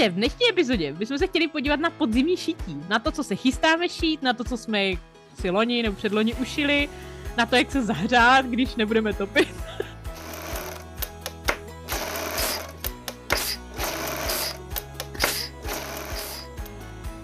[0.00, 2.84] Takže v dnešní epizodě bychom se chtěli podívat na podzimní šití.
[2.88, 4.92] Na to, co se chystáme šít, na to, co jsme
[5.40, 6.88] si loni nebo předloni ušili,
[7.36, 9.54] na to, jak se zahřát, když nebudeme topit.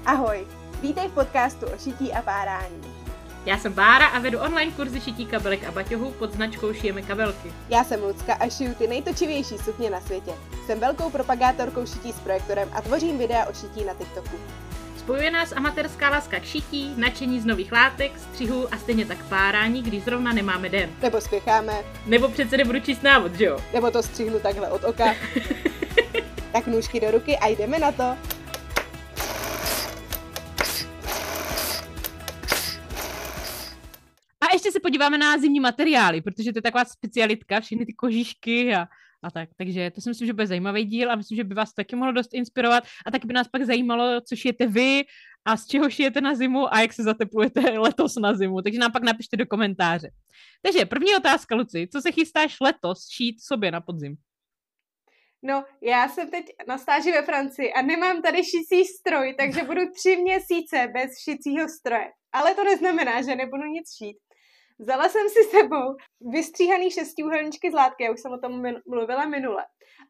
[0.06, 0.46] Ahoj,
[0.82, 3.05] vítej v podcastu o šití a párání.
[3.46, 7.52] Já jsem Bára a vedu online kurzy šití kabelek a baťohů pod značkou Šijeme kabelky.
[7.68, 10.32] Já jsem Lucka a šiju ty nejtočivější sukně na světě.
[10.66, 14.36] Jsem velkou propagátorkou šití s projektorem a tvořím videa o šití na TikToku.
[14.98, 19.82] Spojuje nás amatérská láska k šití, nadšení z nových látek, střihů a stejně tak párání,
[19.82, 20.90] když zrovna nemáme den.
[21.02, 21.72] Nebo spěcháme.
[22.06, 23.58] Nebo přece nebudu číst návod, že jo?
[23.74, 25.14] Nebo to střihnu takhle od oka.
[26.52, 28.16] tak nůžky do ruky a jdeme na to.
[34.56, 38.86] Ještě se podíváme na zimní materiály, protože to je taková specialitka, všechny ty kožišky a,
[39.22, 39.48] a tak.
[39.56, 42.12] Takže to si myslím, že bude zajímavý díl a myslím, že by vás taky mohlo
[42.12, 45.04] dost inspirovat a taky by nás pak zajímalo, co šijete vy
[45.44, 48.62] a z čeho šijete na zimu a jak se zateplujete letos na zimu.
[48.62, 50.10] Takže nám pak napište do komentáře.
[50.62, 54.16] Takže první otázka, Luci, co se chystáš letos šít sobě na podzim?
[55.42, 59.80] No, já jsem teď na stáži ve Francii a nemám tady šicí stroj, takže budu
[59.90, 62.08] tři měsíce bez šicího stroje.
[62.32, 64.25] Ale to neznamená, že nebudu nic šít.
[64.78, 65.96] Vzala jsem si sebou
[66.32, 69.64] vystříhaný šestiúhelníčky z látky, já už jsem o tom mluvila minule.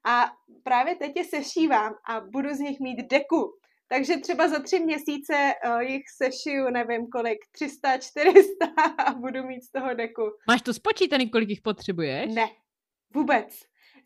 [0.07, 3.53] A právě teď je sešívám a budu z nich mít deku.
[3.89, 8.67] Takže třeba za tři měsíce uh, jich sešiju, nevím kolik, 300, 400
[9.07, 10.23] a budu mít z toho deku.
[10.49, 12.35] Máš to spočítaný, kolik jich potřebuješ?
[12.35, 12.49] Ne,
[13.15, 13.47] vůbec.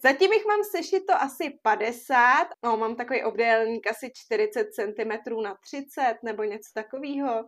[0.02, 5.54] Zatím jich mám sešit to asi 50, no mám takový obdélník asi 40 cm na
[5.54, 7.44] 30 nebo něco takového.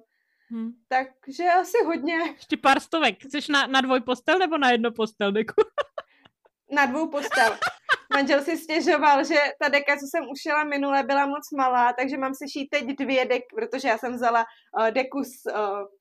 [0.53, 0.72] Hmm.
[0.89, 2.14] Takže asi hodně.
[2.14, 3.17] Ještě pár stovek.
[3.25, 5.55] Jsi na, na dvoj postel nebo na jedno postel deku?
[6.70, 7.58] na dvou postel.
[8.14, 12.35] Manžel si stěžoval, že ta deka, co jsem ušila minule, byla moc malá, takže mám
[12.35, 14.45] si šít teď dvě dek, protože já jsem vzala
[14.79, 15.55] uh, deku z uh,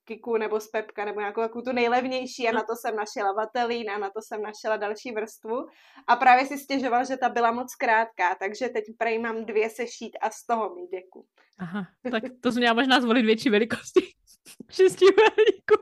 [0.06, 3.90] Kiku nebo z Pepka nebo nějakou takovou tu nejlevnější a na to jsem našla vatelín
[3.90, 5.68] a na to jsem našla další vrstvu
[6.08, 10.18] a právě si stěžoval, že ta byla moc krátká, takže teď prej mám dvě sešít
[10.22, 11.26] a z toho mít deku.
[11.60, 14.02] Aha, tak to jsem měla možná zvolit větší velikosti
[14.72, 15.76] šestiúhelníku.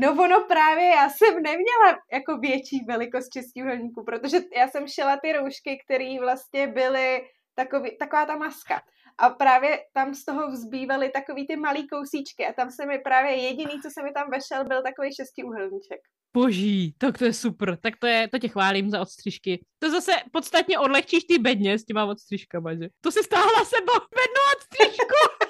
[0.00, 5.32] No ono právě, já jsem neměla jako větší velikost šestiúhelníku, protože já jsem šila ty
[5.32, 7.20] roušky, které vlastně byly
[7.54, 8.80] takový, taková ta maska.
[9.18, 13.36] A právě tam z toho vzbývaly takový ty malý kousíčky a tam se mi právě
[13.36, 16.00] jediný, co se mi tam vešel, byl takový šestiúhelníček.
[16.36, 19.64] Boží, tak to je super, tak to, je, to tě chválím za odstřižky.
[19.78, 22.88] To zase podstatně odlehčíš ty bedně s těma odstřižkama, že?
[23.00, 25.44] To si stáhla sebou bednu odstřižku.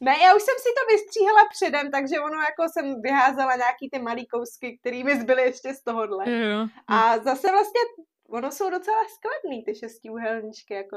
[0.00, 3.98] Ne, já už jsem si to vystříhala předem, takže ono jako jsem vyházela nějaký ty
[3.98, 6.30] malý kousky, který mi zbyly ještě z tohohle.
[6.30, 6.66] Jo.
[6.86, 7.80] A zase vlastně,
[8.28, 10.96] ono jsou docela skladný ty šestiúhelníčky, jako.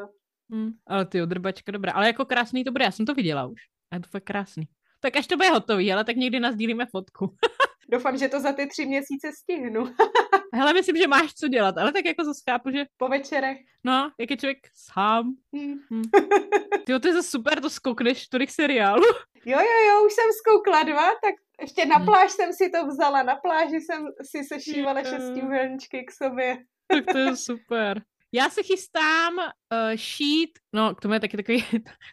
[0.51, 3.61] Hmm, ale ty odrbačka dobrá, ale jako krásný to bude, já jsem to viděla už.
[3.91, 4.63] A je to fakt krásný.
[4.99, 7.35] Tak až to bude hotový, ale tak někdy nazdílíme fotku.
[7.91, 9.83] Doufám, že to za ty tři měsíce stihnu.
[10.53, 12.85] Hele, myslím, že máš co dělat, ale tak jako zase chápu, že...
[12.97, 13.57] Po večerech.
[13.83, 15.33] No, jak je člověk sám.
[15.55, 15.79] Hmm.
[15.89, 16.03] Hmm.
[16.85, 19.03] Ty to je za super, to skoukneš tolik seriálu.
[19.45, 22.05] Jo, jo, jo, už jsem zkoukla dva, tak ještě na hmm.
[22.05, 23.23] pláž jsem si to vzala.
[23.23, 26.57] Na pláži jsem si sešívala šestiúhelníčky k sobě.
[26.87, 28.01] Tak to je super.
[28.31, 31.65] Já se chystám uh, šít, no k tomu je taky takový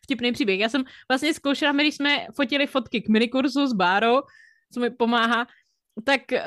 [0.05, 0.61] vtipný příběh.
[0.61, 4.21] Já jsem vlastně zkoušela, když jsme fotili fotky k minikurzu s Bárou,
[4.73, 5.47] co mi pomáhá,
[6.05, 6.39] tak uh,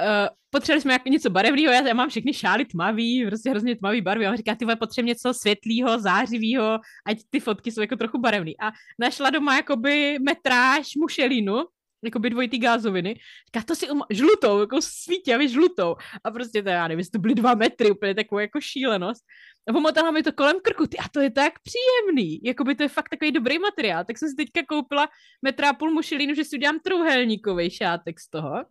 [0.50, 4.26] potřebovali jsme jako něco barevného, já, já mám všechny šály tmavý, prostě hrozně tmavý barvy,
[4.26, 8.18] a on říká, ty vole, potřebuji něco světlého, zářivého, ať ty fotky jsou jako trochu
[8.18, 8.52] barevné.
[8.62, 11.64] A našla doma jakoby metráž mušelinu,
[12.04, 13.20] jakoby dvojitý gázoviny.
[13.48, 14.02] Říká, to si um...
[14.10, 15.96] žlutou, jako svítě, žlutou.
[16.24, 19.24] A prostě to, já nevím, to byly dva metry, úplně takovou jako šílenost.
[19.70, 22.90] A pomotala mi to kolem krku, ty, a to je tak příjemný, jakoby to je
[22.90, 24.04] fakt takový dobrý materiál.
[24.08, 25.10] Tak jsem si teďka koupila
[25.42, 28.66] metra a půl mušelínu, že si udělám trouhelníkový šátek z toho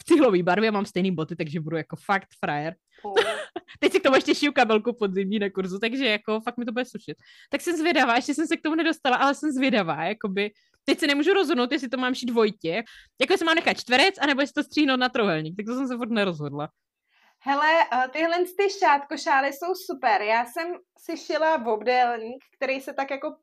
[0.00, 2.74] v cihlový barvě, mám stejný boty, takže budu jako fakt frajer.
[3.02, 3.14] Oh.
[3.80, 6.72] Teď si k tomu ještě šiju kabelku podzimní na kurzu, takže jako fakt mi to
[6.72, 7.16] bude sušit.
[7.50, 10.50] Tak jsem zvědavá, ještě jsem se k tomu nedostala, ale jsem zvědavá, jakoby
[10.84, 12.84] teď se nemůžu rozhodnout, jestli to mám šít dvojitě,
[13.20, 15.96] jako jestli mám nechat čtverec, anebo jestli to stříhnout na trohelník, tak to jsem se
[15.96, 16.68] furt nerozhodla.
[17.46, 17.68] Hele,
[18.10, 20.22] tyhle ty šátkošály jsou super.
[20.22, 23.36] Já jsem si šila v obdélník, který se tak jako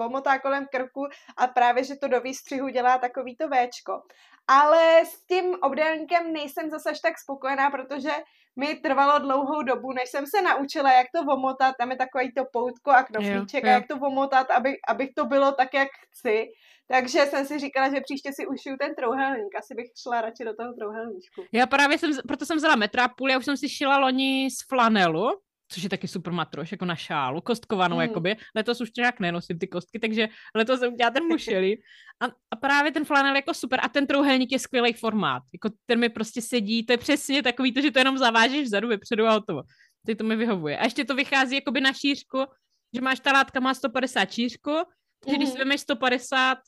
[0.00, 1.06] omotá kolem krku
[1.36, 4.02] a právě, že to do výstřihu dělá takový to Včko.
[4.48, 8.10] Ale s tím obdélníkem nejsem zase až tak spokojená, protože
[8.56, 12.44] mi trvalo dlouhou dobu, než jsem se naučila, jak to vomotat, tam je takový to
[12.52, 16.46] poutko a knoflíček a jak to vomotat, aby, abych to bylo tak, jak chci.
[16.88, 19.54] Takže jsem si říkala, že příště si ušiju ten trouhelník.
[19.58, 21.44] Asi bych šla radši do toho trouhelníčku.
[21.52, 24.68] Já právě jsem, proto jsem vzala metra půl, já už jsem si šila loni z
[24.68, 25.30] flanelu,
[25.74, 28.02] což je taky super matroš, jako na šálu, kostkovanou, mm.
[28.02, 28.36] jakoby.
[28.56, 31.82] Letos už nějak nenosím ty kostky, takže letos jsem udělala ten mušelí.
[32.20, 35.42] A, a, právě ten flanel jako super a ten trouhelník je skvělý formát.
[35.52, 38.88] Jako ten mi prostě sedí, to je přesně takový to, že to jenom zavážeš vzadu,
[38.88, 39.62] vepředu a hotovo.
[40.06, 40.78] Ty to mi vyhovuje.
[40.78, 42.44] A ještě to vychází jakoby na šířku,
[42.94, 44.74] že máš ta látka má 150 šířku,
[45.20, 45.38] takže mm.
[45.38, 46.60] když si vemeš 150 uh,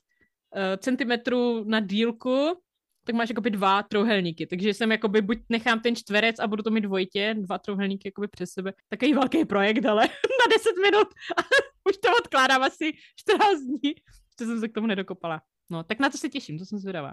[0.76, 2.62] centimetrů na dílku,
[3.06, 6.70] tak máš jakoby dva trouhelníky, takže jsem jakoby buď nechám ten čtverec a budu to
[6.70, 8.72] mít dvojitě, dva trouhelníky jakoby přes sebe.
[8.88, 10.02] Takový velký projekt, ale
[10.40, 11.42] na 10 minut a
[11.88, 13.94] už to odkládám asi 14 dní,
[14.40, 15.42] že jsem se k tomu nedokopala.
[15.70, 17.12] No, tak na to se těším, to jsem zvědavá.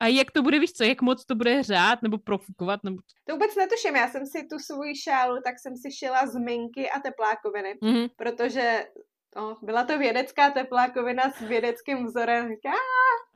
[0.00, 2.84] A jak to bude, víš co, jak moc to bude hřát nebo profukovat?
[2.84, 2.96] Nebo...
[3.24, 6.90] To vůbec netuším, já jsem si tu svůj šálu, tak jsem si šila z minky
[6.90, 8.10] a teplákoviny, mm-hmm.
[8.16, 8.84] protože
[9.36, 12.50] no, byla to vědecká teplákovina s vědeckým vzorem.
[12.50, 12.72] Já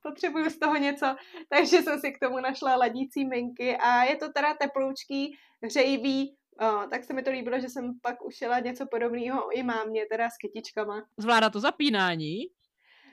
[0.02, 1.16] potřebuju z toho něco,
[1.48, 6.86] takže jsem si k tomu našla ladící minky a je to teda teploučký, hřejivý, O,
[6.90, 10.36] tak se mi to líbilo, že jsem pak ušila něco podobného i mámě, teda s
[10.36, 11.02] kytičkama.
[11.16, 12.38] Zvládá to zapínání?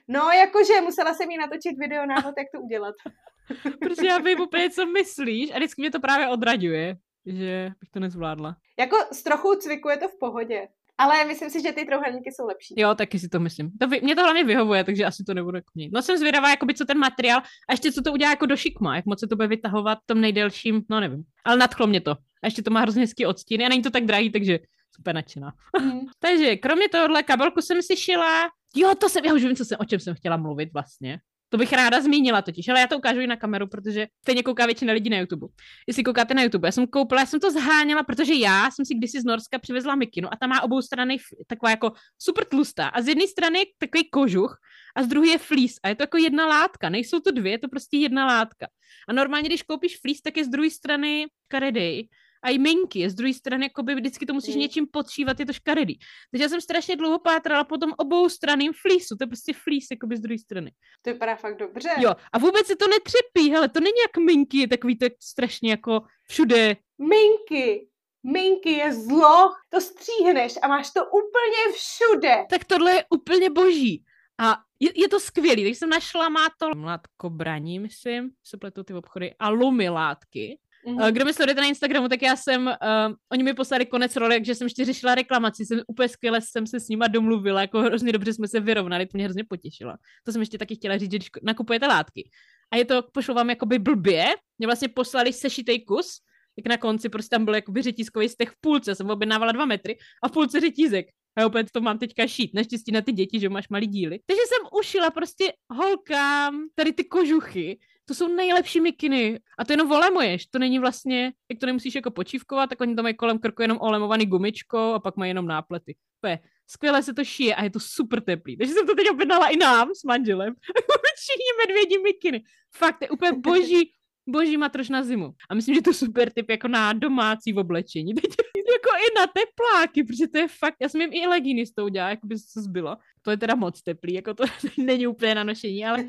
[0.08, 2.94] No, jakože musela jsem jí natočit video návod, jak to udělat.
[3.80, 6.96] Protože já vím úplně, co myslíš a vždycky mě to právě odraďuje,
[7.26, 8.56] že bych to nezvládla.
[8.78, 10.68] Jako s trochou cviku je to v pohodě.
[10.98, 12.74] Ale myslím si, že ty trouhelníky jsou lepší.
[12.76, 13.70] Jo, taky si to myslím.
[13.80, 16.74] To vy, mě to hlavně vyhovuje, takže asi to nebude jako No jsem zvědavá, jakoby,
[16.74, 19.36] co ten materiál a ještě co to udělá jako do šikma, jak moc se to
[19.36, 21.24] bude vytahovat v tom nejdelším, no nevím.
[21.44, 22.10] Ale nadchlo mě to.
[22.12, 24.58] A ještě to má hrozně hezký odstín a není to tak drahý, takže
[24.96, 25.52] super nadšená.
[25.80, 26.00] Mm.
[26.18, 29.78] takže kromě tohohle kabelku jsem si šila, jo, to jsem, já už vím, co jsem,
[29.80, 31.18] o čem jsem chtěla mluvit vlastně.
[31.56, 34.66] To bych ráda zmínila totiž, ale já to ukážu i na kameru, protože stejně kouká
[34.66, 35.46] většina lidí na YouTube.
[35.86, 38.94] Jestli koukáte na YouTube, já jsem koupila, já jsem to zháněla, protože já jsem si
[38.94, 41.16] kdysi z Norska přivezla mikinu a tam má obou strany
[41.46, 42.88] taková jako super tlustá.
[42.88, 44.58] A z jedné strany je takový kožuch
[44.96, 45.74] a z druhé je fleece.
[45.82, 48.66] A je to jako jedna látka, nejsou to dvě, je to prostě jedna látka.
[49.08, 52.08] A normálně, když koupíš fleece, tak je z druhé strany karedej
[52.42, 53.10] a i minky.
[53.10, 54.60] Z druhé strany, jakoby vždycky to musíš mm.
[54.60, 55.98] něčím podšívat, je to škaredý.
[56.30, 59.86] Takže já jsem strašně dlouho pátrala po tom obou straným flísu, to je prostě flís,
[59.90, 60.72] jakoby z druhé strany.
[61.02, 61.88] To vypadá fakt dobře.
[61.98, 65.70] Jo, a vůbec se to netřepí, hele, to není jak minky, je takový tak strašně
[65.70, 66.76] jako všude.
[66.98, 67.88] Minky,
[68.22, 72.46] minky je zlo, to stříhneš a máš to úplně všude.
[72.50, 74.04] Tak tohle je úplně boží.
[74.38, 78.94] A je, je to skvělý, takže jsem našla, má to mlátkobraní, myslím, se pletou ty
[78.94, 80.58] obchody, a lumilátky.
[80.86, 81.12] Mm-hmm.
[81.12, 84.54] Kdo mi sledujete na Instagramu, tak já jsem, uh, oni mi poslali konec role, takže
[84.54, 88.32] jsem ještě řešila reklamaci, jsem úplně skvěle jsem se s nima domluvila, jako hrozně dobře
[88.32, 89.92] jsme se vyrovnali, to mě hrozně potěšilo.
[90.24, 92.30] To jsem ještě taky chtěla říct, že když nakupujete látky
[92.70, 94.26] a je to, pošlo vám jakoby blbě,
[94.58, 96.20] mě vlastně poslali sešitej kus,
[96.56, 99.98] jak na konci prostě tam byl jakoby řetízkový stech v půlce, jsem objednávala dva metry
[100.22, 101.06] a v půlce řetízek.
[101.36, 104.20] A já opět to mám teďka šít, naštěstí na ty děti, že máš malý díly.
[104.26, 109.40] Takže jsem ušila prostě holkám tady ty kožuchy, to jsou nejlepší mikiny.
[109.58, 113.02] A to jenom olemuješ, to není vlastně, jak to nemusíš jako počívkovat, tak oni tam
[113.02, 115.96] mají kolem krku jenom olemovaný gumičko a pak mají jenom náplety.
[116.26, 118.56] je, skvěle se to šije a je to super teplý.
[118.56, 120.54] Takže jsem to teď objednala i nám s manželem.
[121.16, 122.44] Všichni medvědí mikiny.
[122.76, 123.92] Fakt, to je úplně boží,
[124.28, 125.34] boží matroš na zimu.
[125.50, 128.14] A myslím, že to je super typ jako na domácí oblečení.
[128.14, 128.30] Teď
[128.72, 131.84] jako i na tepláky, protože to je fakt, já jsem jim i legíny s tou
[131.84, 132.96] udělala, jako by se zbylo.
[133.22, 134.44] To je teda moc teplý, jako to
[134.78, 136.04] není úplně na nošení, ale,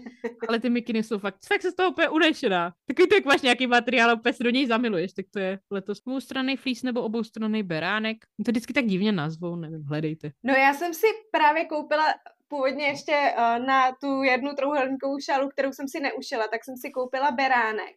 [0.48, 2.74] ale ty mikiny jsou fakt, fakt se z toho úplně unešená.
[2.88, 6.02] Takový to, jak máš nějaký materiál úplně se do něj zamiluješ, tak to je letos
[6.06, 8.18] oboustranný flís nebo oboustranný beránek.
[8.46, 10.32] To vždycky tak divně nazvou, nevím, hledejte.
[10.44, 12.06] No já jsem si právě koupila
[12.48, 16.92] původně ještě uh, na tu jednu trouhelníkovou šálu, kterou jsem si neušila, tak jsem si
[16.92, 17.96] koupila beránek.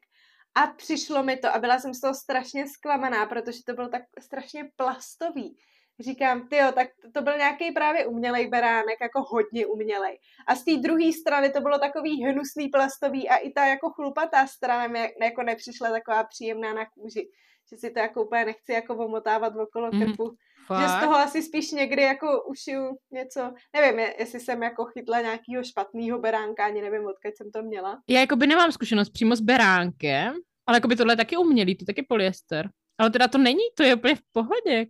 [0.55, 4.03] A přišlo mi to a byla jsem z toho strašně zklamaná, protože to bylo tak
[4.21, 5.57] strašně plastový.
[6.01, 10.19] Říkám, tyjo, tak to byl nějaký právě umělej beránek, jako hodně umělej.
[10.47, 14.47] A z té druhé strany to bylo takový hnusný plastový a i ta jako chlupatá
[14.47, 17.31] strana mi jako nepřišla taková příjemná na kůži.
[17.71, 20.05] Že si to jako úplně nechci jako omotávat okolo mhm.
[20.05, 20.25] krku.
[20.25, 20.37] Mm,
[20.81, 25.65] že z toho asi spíš někdy jako ušiju něco, nevím, jestli jsem jako chytla nějakého
[25.65, 27.99] špatného beránka, ani nevím, odkud jsem to měla.
[28.09, 30.35] Já jako by nemám zkušenost přímo s beránkem,
[30.67, 32.69] ale jako by tohle je taky umělý, to taky polyester.
[32.99, 34.87] Ale teda to není, to je úplně v pohodě.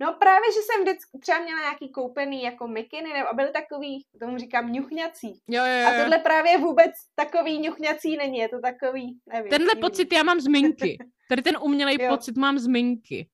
[0.00, 4.04] No právě, že jsem vždycky třeba měla nějaký koupený jako mikiny, nebo a byly takový,
[4.20, 5.40] tomu říkám, ňuchňací.
[5.48, 5.88] Jo, jo, jo.
[5.88, 9.50] A tohle právě vůbec takový ňuchňací není, je to takový, nevím.
[9.50, 9.80] Tenhle nevím.
[9.80, 10.98] pocit já mám z minky.
[11.28, 13.28] Tady ten umělej pocit mám z minky.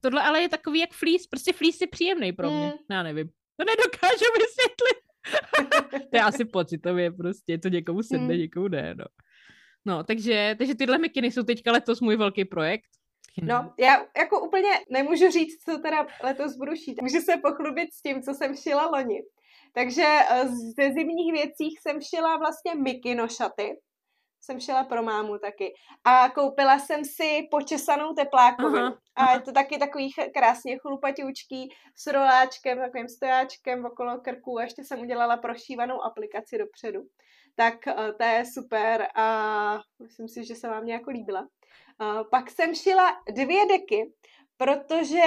[0.00, 2.66] Tohle ale je takový jak flís, prostě flís je příjemný pro mě.
[2.66, 2.72] Mm.
[2.90, 3.28] Já nevím.
[3.56, 4.98] To nedokážu vysvětlit.
[6.10, 8.40] to je asi pocitově prostě, to někomu sedne, mm.
[8.40, 9.04] někomu ne, no.
[9.86, 12.84] No, takže, takže tyhle mikiny jsou teďka letos můj velký projekt.
[13.42, 17.02] No, já jako úplně nemůžu říct, co teda letos budu šít.
[17.02, 19.22] Můžu se pochlubit s tím, co jsem šila loni.
[19.74, 23.76] Takže eh, ze zimních věcí jsem šila vlastně mikino šaty,
[24.40, 25.74] jsem šila pro mámu taky.
[26.04, 28.86] A koupila jsem si počesanou teplákovinu.
[28.86, 29.30] Aha, aha.
[29.30, 34.58] A je to taky takový krásně chlupaťoučký s roláčkem, takovým stojáčkem okolo krku.
[34.58, 37.00] A ještě jsem udělala prošívanou aplikaci dopředu.
[37.56, 41.40] Tak uh, to je super a myslím si, že se vám nějak líbila.
[41.40, 44.12] Uh, pak jsem šila dvě deky,
[44.56, 45.22] protože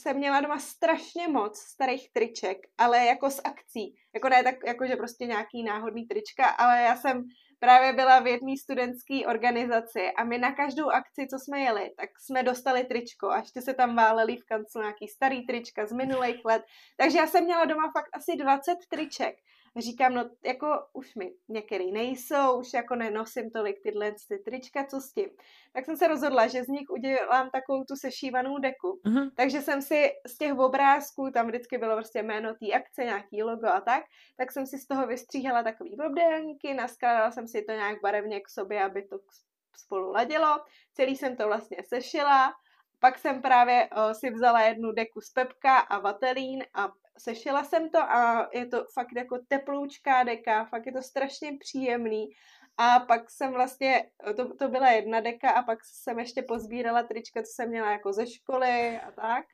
[0.00, 3.94] jsem měla doma strašně moc starých triček, ale jako z akcí.
[4.14, 7.24] Jako ne tak, jako že prostě nějaký náhodný trička, ale já jsem
[7.58, 12.10] právě byla v jedné studentské organizaci a my na každou akci, co jsme jeli, tak
[12.20, 16.44] jsme dostali tričko a ještě se tam váleli v kanclu nějaký starý trička z minulých
[16.44, 16.62] let.
[16.96, 19.36] Takže já jsem měla doma fakt asi 20 triček
[19.82, 25.00] říkám, no jako už mi některý nejsou, už jako nenosím tolik tyhle ty trička, co
[25.00, 25.30] s tím.
[25.72, 29.00] Tak jsem se rozhodla, že z nich udělám takovou tu sešívanou deku.
[29.06, 29.30] Uh-huh.
[29.36, 33.66] Takže jsem si z těch obrázků, tam vždycky bylo prostě jméno té akce, nějaký logo
[33.66, 34.04] a tak,
[34.36, 38.48] tak jsem si z toho vystříhala takový obdélníky, naskládala jsem si to nějak barevně k
[38.48, 39.18] sobě, aby to
[39.76, 40.64] spolu ladilo.
[40.92, 42.52] Celý jsem to vlastně sešila
[42.98, 46.88] pak jsem právě uh, si vzala jednu deku z Pepka a Vatelín a
[47.18, 52.28] sešila jsem to a je to fakt jako teploučká deka, fakt je to strašně příjemný.
[52.78, 57.42] A pak jsem vlastně, to, to byla jedna deka a pak jsem ještě pozbírala trička,
[57.42, 59.44] co jsem měla jako ze školy a tak.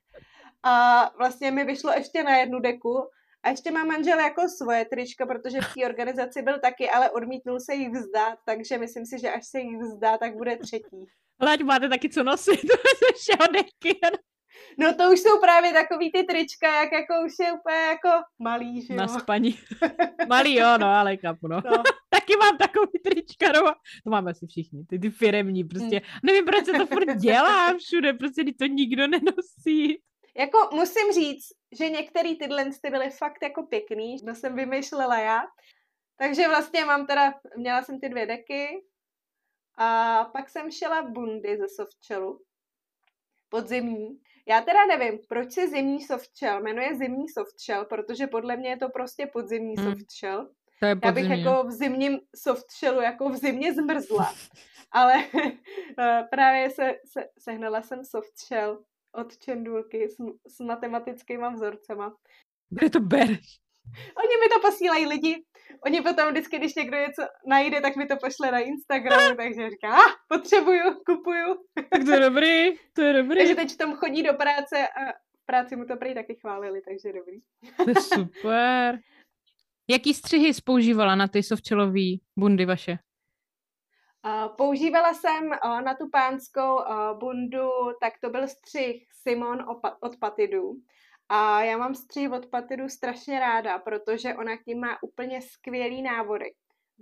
[0.62, 3.08] A vlastně mi vyšlo ještě na jednu deku
[3.42, 7.60] a ještě má manžel jako svoje trička, protože v té organizaci byl taky, ale odmítnul
[7.60, 11.06] se jich vzdát, takže myslím si, že až se jich vzdá, tak bude třetí.
[11.42, 13.98] Ale ať máte taky co nosit, to je všeho deky.
[14.78, 18.08] No to už jsou právě takový ty trička, jak jako už je úplně jako
[18.38, 18.96] malý, že jo?
[18.96, 19.58] Na spaní.
[20.28, 21.62] malý jo, no, ale kapu, no.
[21.64, 21.82] no.
[22.10, 23.74] Taky mám takový trička, no.
[24.04, 26.02] To máme asi všichni, ty, ty firemní, prostě.
[26.04, 26.20] Hmm.
[26.24, 30.02] Nevím, proč se to furt dělá všude, prostě to nikdo nenosí.
[30.36, 31.46] Jako musím říct,
[31.78, 35.40] že některý tyhle ty byly fakt jako pěkný, to jsem vymýšlela já.
[36.18, 38.82] Takže vlastně mám teda, měla jsem ty dvě deky
[39.78, 42.40] a pak jsem šela bundy ze softshelu
[43.48, 44.20] podzimní.
[44.48, 48.88] Já teda nevím, proč se zimní softshell jmenuje zimní softshell, protože podle mě je to
[48.88, 49.90] prostě podzimní hmm.
[49.90, 50.50] softshell.
[50.80, 54.34] To je Já bych jako v zimním softshellu jako v zimě zmrzla.
[54.92, 55.14] Ale
[55.98, 62.16] eh, právě se, se, sehnala jsem softshell od Čendulky s, s matematickými vzorcema.
[62.70, 63.60] Kde to bereš?
[63.94, 65.44] Oni mi to posílají lidi.
[65.86, 69.92] Oni potom vždycky, když někdo něco najde, tak mi to pošle na Instagramu, takže říká,
[69.92, 71.56] ah, potřebuju, kupuju.
[71.90, 73.38] Tak to je dobrý, to je dobrý.
[73.38, 76.82] takže teď v tom chodí do práce a v práci mu to prý taky chválili,
[76.82, 77.40] takže dobrý.
[77.84, 78.98] To je super.
[79.90, 82.98] Jaký střihy používala na ty sovčelový bundy vaše?
[84.26, 87.68] Uh, používala jsem uh, na tu pánskou uh, bundu,
[88.00, 89.58] tak to byl střih Simon
[90.00, 90.72] od Patidu.
[91.34, 96.02] A já mám střih od Patidu strašně ráda, protože ona k tím má úplně skvělý
[96.02, 96.44] návody.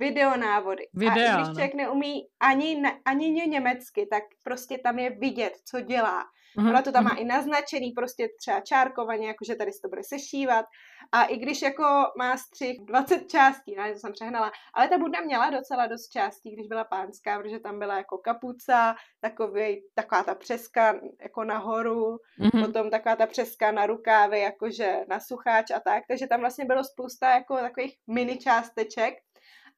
[0.00, 0.85] Videonávody.
[0.95, 6.25] Video, a když člověk neumí ani, ani německy, tak prostě tam je vidět, co dělá.
[6.59, 6.69] Uh-huh.
[6.69, 7.23] Ona to tam má uh-huh.
[7.23, 10.66] i naznačený, prostě třeba čárkovaně, jakože tady se to bude sešívat.
[11.12, 11.85] A i když jako
[12.19, 16.52] má střih 20 částí, ne, to jsem přehnala, ale ta budna měla docela dost částí,
[16.52, 22.66] když byla pánská, protože tam byla jako kapuca, takový, taková ta přeska jako nahoru, uh-huh.
[22.66, 26.85] potom taková ta přeska na rukávy, jakože na sucháč a tak, takže tam vlastně bylo
[26.85, 29.14] spousta jako takových mini částeček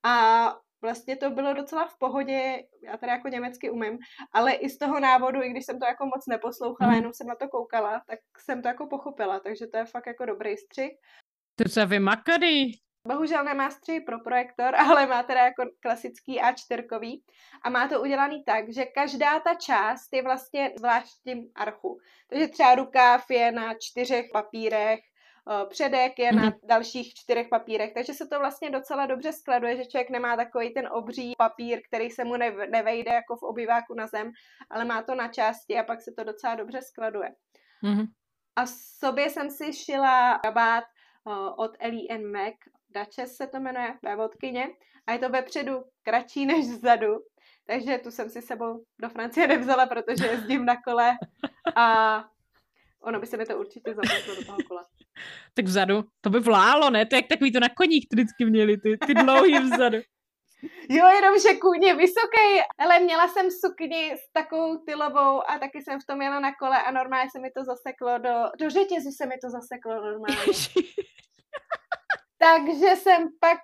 [0.05, 0.47] a
[0.83, 3.99] vlastně to bylo docela v pohodě, já teda jako německy umím,
[4.33, 6.97] ale i z toho návodu, i když jsem to jako moc neposlouchala, mm.
[6.97, 10.27] jenom jsem na to koukala, tak jsem to jako pochopila, takže to je fakt jako
[10.27, 10.93] dobrý střih.
[11.57, 12.73] To se vymakaný.
[13.09, 17.23] Bohužel nemá střih pro projektor, ale má teda jako klasický A4
[17.65, 21.99] a má to udělaný tak, že každá ta část je vlastně zvláštním archu.
[22.31, 25.01] Takže třeba rukáv je na čtyřech papírech,
[25.69, 26.53] předek je na mhm.
[26.63, 30.89] dalších čtyřech papírech, takže se to vlastně docela dobře skladuje, že člověk nemá takový ten
[30.93, 32.37] obří papír, který se mu
[32.71, 34.33] nevejde jako v obyváku na zem,
[34.71, 37.35] ale má to na části a pak se to docela dobře skladuje.
[37.85, 38.07] Mm-hmm.
[38.57, 40.85] A sobě jsem si šila kabát
[41.25, 42.55] uh, od Ellie Mac,
[42.91, 44.69] Duchess se to jmenuje, vévodkyně,
[45.07, 47.19] a je to vepředu kratší než vzadu,
[47.67, 51.13] takže tu jsem si sebou do Francie nevzala, protože jezdím na kole
[51.77, 52.19] a
[53.05, 54.87] ono by se mi to určitě zapletlo do toho kola.
[55.55, 57.07] tak vzadu, to by vlálo, ne?
[57.07, 59.99] To je jak takový to na koních vždycky měli, ty, ty dlouhý vzadu.
[60.89, 65.83] Jo, jenom, že kůň je vysoký, ale měla jsem sukni s takovou tylovou a taky
[65.83, 69.11] jsem v tom jela na kole a normálně se mi to zaseklo do, do řetězu
[69.11, 70.37] se mi to zaseklo normálně.
[72.39, 73.59] Takže jsem pak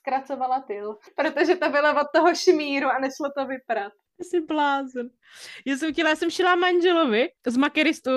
[0.00, 3.92] zkracovala tyl, protože to bylo od toho šmíru a nešlo to vyprat.
[4.20, 5.10] Jsi blázen.
[5.66, 8.10] Já jsem chtěla, já jsem šila manželovi z makeristu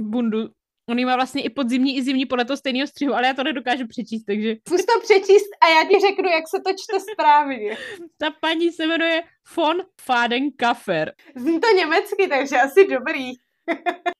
[0.00, 0.48] bundu
[0.90, 3.86] On má vlastně i podzimní, i zimní podle toho stejného střihu, ale já to nedokážu
[3.86, 4.56] přečíst, takže...
[4.68, 7.76] Zkus to přečíst a já ti řeknu, jak se to čte správně.
[8.18, 9.22] Ta paní se jmenuje
[9.56, 11.12] von Fadenkaffer.
[11.36, 13.30] Zní to německy, takže asi dobrý.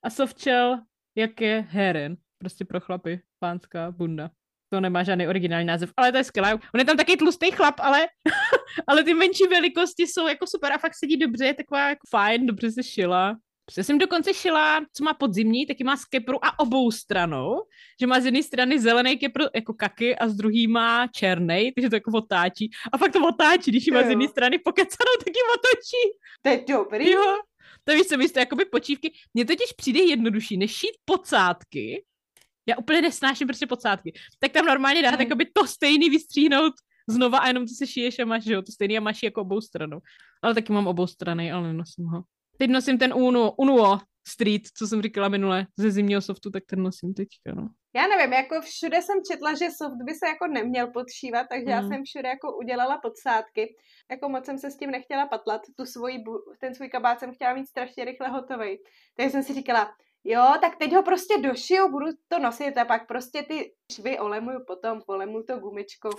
[0.05, 0.79] a Sofčel,
[1.17, 2.17] jak je Heren.
[2.39, 4.31] Prostě pro chlapy, pánská bunda.
[4.73, 6.55] To nemá žádný originální název, ale to je skvělé.
[6.55, 8.07] On je tam taky tlustý chlap, ale,
[8.87, 12.47] ale ty menší velikosti jsou jako super a fakt sedí dobře, je taková jako fajn,
[12.47, 13.37] dobře se šila.
[13.79, 17.63] Já jsem dokonce šila, co má podzimní, taky má z kepru a obou stranou,
[18.01, 21.91] že má z jedné strany zelený kepr jako kaky a z druhý má černý, takže
[21.91, 22.71] to jako otáčí.
[22.93, 26.05] A fakt to otáčí, když má z jedné strany pokecanou, tak ji otočí.
[26.43, 27.11] To je dobrý.
[27.11, 27.37] Jo,
[27.85, 29.13] to víš, co místo jakoby počívky.
[29.35, 32.05] Mně totiž přijde jednodušší, než šít pocátky.
[32.67, 34.13] Já úplně nesnáším prostě pocátky.
[34.39, 35.21] Tak tam normálně dát, mm.
[35.21, 36.73] jakoby to stejný vystříhnout
[37.09, 39.41] znova a jenom to se šiješ a máš, že jo, to stejný a máš jako
[39.41, 40.01] obou stranou.
[40.43, 42.23] Ale taky mám obou strany, ale nenosím ho.
[42.61, 43.99] Teď nosím ten Uno, Unuo
[44.29, 47.69] Street, co jsem říkala minule, ze zimního softu, tak ten nosím teďka, no.
[47.95, 51.71] Já nevím, jako všude jsem četla, že soft by se jako neměl podšívat, takže mm.
[51.71, 53.77] já jsem všude jako udělala podsádky.
[54.11, 56.25] Jako moc jsem se s tím nechtěla patlat, tu svoji,
[56.61, 58.79] ten svůj kabát jsem chtěla mít strašně rychle hotový.
[59.17, 59.93] Takže jsem si říkala,
[60.25, 64.59] Jo, tak teď ho prostě došiju, budu to nosit a pak prostě ty švy olemuju
[64.67, 66.11] potom, olemuju to gumičkou,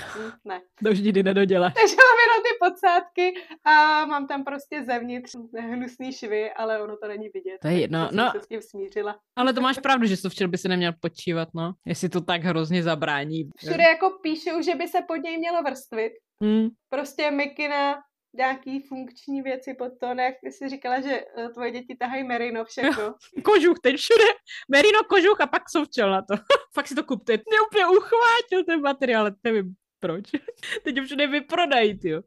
[0.45, 0.61] ne.
[0.83, 1.71] To už nikdy nedodělá.
[1.75, 3.33] Takže mám jenom ty podsádky
[3.65, 7.57] a mám tam prostě zevnitř hnusný švy, ale ono to není vidět.
[7.61, 8.31] To je jedno, no.
[8.31, 9.19] se s tím smířila.
[9.35, 11.73] Ale to máš pravdu, že to včera by se neměl počívat, no.
[11.85, 13.49] Jestli to tak hrozně zabrání.
[13.57, 16.13] Všude jako píšou, že by se pod něj mělo vrstvit.
[16.43, 16.67] Mm.
[16.89, 18.01] Prostě mikina
[18.33, 23.15] nějaký funkční věci pod to, jak jsi říkala, že eh, tvoje děti tahají merino všechno.
[23.43, 24.25] kožuch, ten všude,
[24.69, 26.35] merino, kožuch a pak jsou včel na to.
[26.73, 27.33] Fakt si to kupte.
[27.33, 30.25] Mě úplně uchvátil ten materiál, nevím proč.
[30.83, 32.21] Teď už všude vyprodají, jo.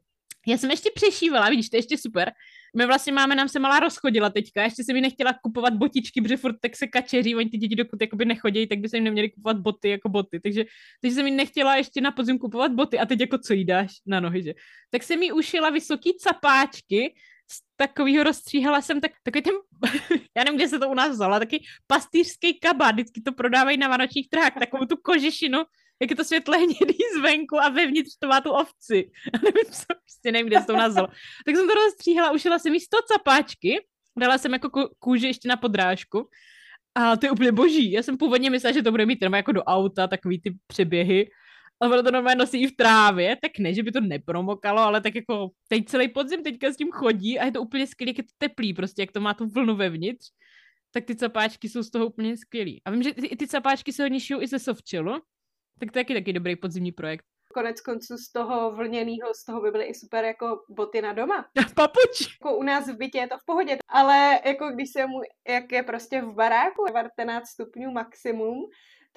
[0.47, 2.31] Já jsem ještě přešívala, vidíš, to je ještě super.
[2.77, 6.37] My vlastně máme, nám se malá rozchodila teďka, ještě jsem mi nechtěla kupovat botičky, protože
[6.37, 9.29] furt tak se kačeří, oni ty děti dokud jakoby nechodí, tak by se jim neměli
[9.29, 10.65] kupovat boty jako boty, takže,
[11.01, 12.99] takže jsem mi nechtěla ještě na podzim kupovat boty.
[12.99, 14.53] A teď jako co jí dáš na nohy, že?
[14.89, 17.13] Tak jsem mi ušila vysoký capáčky,
[17.51, 19.53] z takového rozstříhala jsem tak, takový ten,
[20.37, 23.87] já nevím, kde se to u nás vzala, taky pastýřský kabát, vždycky to prodávají na
[23.87, 25.63] vánočních trhách, takovou tu kožešinu,
[26.01, 29.11] jak je to světle hnědý zvenku a vevnitř to má tu ovci.
[29.33, 31.07] A nevím, co, prostě nevím, kde se to nazvalo.
[31.45, 33.85] Tak jsem to rozstříhala, ušila jsem jí 100 capáčky,
[34.19, 36.29] dala jsem jako kůži ještě na podrážku.
[36.95, 37.91] A to je úplně boží.
[37.91, 41.29] Já jsem původně myslela, že to bude mít jako do auta, takový ty přeběhy.
[41.81, 45.01] A ono to normálně nosí i v trávě, tak ne, že by to nepromokalo, ale
[45.01, 48.17] tak jako teď celý podzim teďka s tím chodí a je to úplně skvělé, jak
[48.17, 50.25] je to teplý, prostě jak to má tu vlnu vevnitř,
[50.91, 52.81] tak ty capáčky jsou z toho úplně skvělý.
[52.85, 55.21] A vím, že ty, ty capáčky se hodně šijou i ze softchillu,
[55.79, 57.25] tak to je taky, taky dobrý podzimní projekt.
[57.53, 61.45] Konec konců z toho vlněného, z toho by byly i super jako boty na doma.
[61.75, 62.21] Papuč!
[62.41, 65.71] Jako u nás v bytě je to v pohodě, ale jako když se mu, jak
[65.71, 68.55] je prostě v baráku, 19 stupňů maximum,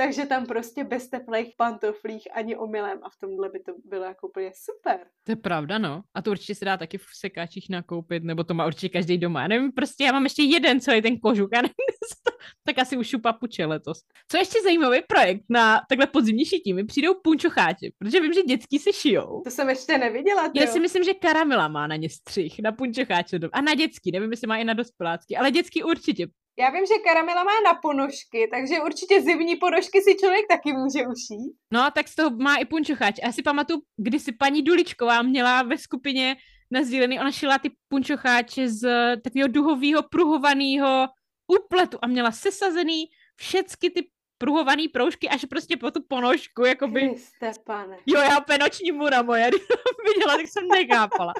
[0.00, 4.28] takže tam prostě bez teplých pantoflích ani omylem a v tomhle by to bylo jako
[4.28, 5.00] úplně super.
[5.24, 6.02] To je pravda, no.
[6.14, 9.42] A to určitě se dá taky v sekáčích nakoupit, nebo to má určitě každý doma.
[9.42, 11.74] Já nevím, prostě já mám ještě jeden celý ten kožuk, já nevím,
[12.24, 12.30] to,
[12.64, 13.98] tak asi ušu papuče letos.
[14.28, 18.78] Co ještě zajímavý projekt na takhle podzimní šití, mi přijdou punčocháči, protože vím, že dětský
[18.78, 19.40] se šijou.
[19.44, 20.50] To jsem ještě neviděla.
[20.54, 23.38] Já si myslím, že Karamela má na ně střih, na punčocháče.
[23.52, 26.26] A na dětský, nevím, jestli má i na dospělácký, ale dětský určitě.
[26.58, 31.06] Já vím, že karamela má na ponožky, takže určitě zimní ponožky si člověk taky může
[31.06, 31.52] ušít.
[31.72, 33.14] No, tak z toho má i punčocháč.
[33.24, 36.36] Já si pamatuju, když si paní Duličková měla ve skupině
[36.70, 38.88] nazdílený, ona šila ty punčocháče z
[39.24, 41.06] takového duhového pruhovaného
[41.48, 43.04] úpletu a měla sesazený
[43.36, 47.08] všechny ty pruhovaný proužky až prostě po tu ponožku, jakoby.
[47.08, 47.96] Kriste, pane.
[48.06, 49.60] Jo, já penoční mura moje, když
[50.14, 51.32] viděla, tak jsem nekápala.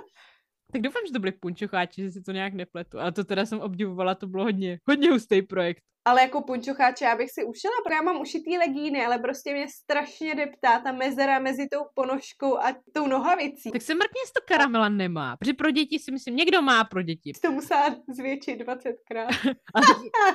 [0.73, 3.01] Tak doufám, že to byly punčocháči, že si to nějak nepletu.
[3.01, 5.83] Ale to teda jsem obdivovala, to bylo hodně, hodně hustý projekt.
[6.05, 9.67] Ale jako punčocháče já bych si ušila, protože já mám ušitý legíny, ale prostě mě
[9.69, 13.71] strašně deptá ta mezera mezi tou ponožkou a tou nohavicí.
[13.71, 17.33] Tak se mrkně to karamela nemá, protože pro děti si myslím, někdo má pro děti.
[17.35, 19.29] Jsi to musela zvětšit 20krát.
[19.75, 19.81] a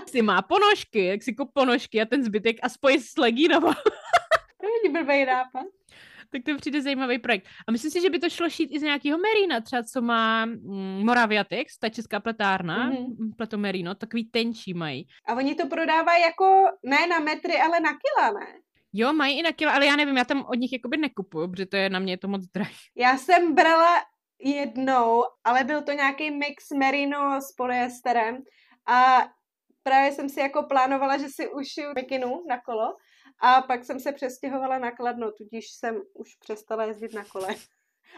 [0.10, 3.74] si má ponožky, jak si kup ponožky a ten zbytek a spojí s legínama.
[4.62, 5.66] to není blbý nápad
[6.34, 7.48] tak to přijde zajímavý projekt.
[7.68, 10.46] A myslím si, že by to šlo šít i z nějakého Merina, třeba co má
[10.46, 13.36] mm, Moraviatex, ta česká pletárna, mm-hmm.
[13.38, 15.08] pleto Merino, takový tenčí mají.
[15.28, 18.48] A oni to prodávají jako ne na metry, ale na kila, ne?
[18.94, 21.66] Jo, mají i na kila, ale já nevím, já tam od nich jakoby nekupuju, protože
[21.66, 22.72] to je na mě to moc drahé.
[22.98, 24.02] Já jsem brala
[24.40, 28.38] jednou, ale byl to nějaký mix merino s polyesterem
[28.88, 29.28] a
[29.84, 32.96] právě jsem si jako plánovala, že si ušiju mikinu na kolo
[33.42, 37.48] a pak jsem se přestěhovala na Kladno, tudíž jsem už přestala jezdit na kole.